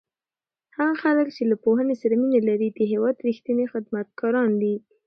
هغه 0.77 0.93
خلک 1.03 1.27
چې 1.35 1.43
له 1.51 1.55
پوهنې 1.63 1.95
سره 2.01 2.13
مینه 2.21 2.39
لري 2.49 2.69
د 2.71 2.79
هېواد 2.91 3.17
رښتیني 3.27 3.65
خدمتګاران 3.73 4.51
دي. 4.61 4.75